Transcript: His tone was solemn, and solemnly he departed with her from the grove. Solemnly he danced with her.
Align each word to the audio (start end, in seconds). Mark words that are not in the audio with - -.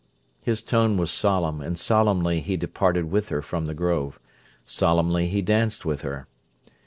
His 0.41 0.63
tone 0.63 0.97
was 0.97 1.11
solemn, 1.11 1.61
and 1.61 1.77
solemnly 1.77 2.39
he 2.39 2.57
departed 2.57 3.11
with 3.11 3.29
her 3.29 3.43
from 3.43 3.65
the 3.65 3.75
grove. 3.75 4.19
Solemnly 4.65 5.27
he 5.27 5.43
danced 5.43 5.85
with 5.85 6.01
her. 6.01 6.27